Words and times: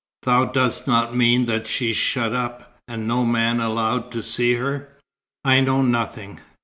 "Thou 0.23 0.45
dost 0.45 0.87
not 0.87 1.15
mean 1.15 1.45
that 1.45 1.67
she's 1.67 1.95
shut 1.95 2.33
up, 2.33 2.75
and 2.87 3.07
no 3.07 3.23
man 3.23 3.59
allowed 3.59 4.09
to 4.13 4.23
see 4.23 4.55
her?" 4.55 4.89
"I 5.45 5.61
know 5.61 5.83
nothing. 5.83 6.39